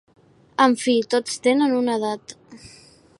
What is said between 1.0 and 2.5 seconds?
tots tenen una edat.